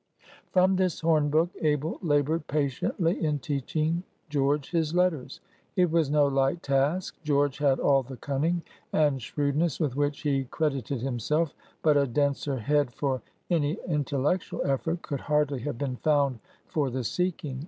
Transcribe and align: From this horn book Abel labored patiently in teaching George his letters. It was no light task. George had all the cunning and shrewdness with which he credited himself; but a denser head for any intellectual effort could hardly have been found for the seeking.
From 0.51 0.77
this 0.77 1.01
horn 1.01 1.29
book 1.29 1.51
Abel 1.61 1.99
labored 2.01 2.47
patiently 2.47 3.23
in 3.23 3.37
teaching 3.37 4.01
George 4.29 4.71
his 4.71 4.95
letters. 4.95 5.41
It 5.75 5.91
was 5.91 6.09
no 6.09 6.25
light 6.25 6.63
task. 6.63 7.15
George 7.23 7.59
had 7.59 7.79
all 7.79 8.01
the 8.01 8.17
cunning 8.17 8.63
and 8.91 9.21
shrewdness 9.21 9.79
with 9.79 9.95
which 9.95 10.21
he 10.23 10.45
credited 10.45 11.01
himself; 11.03 11.53
but 11.83 11.97
a 11.97 12.07
denser 12.07 12.57
head 12.57 12.91
for 12.91 13.21
any 13.51 13.77
intellectual 13.87 14.63
effort 14.65 15.03
could 15.03 15.21
hardly 15.21 15.59
have 15.59 15.77
been 15.77 15.97
found 15.97 16.39
for 16.65 16.89
the 16.89 17.03
seeking. 17.03 17.59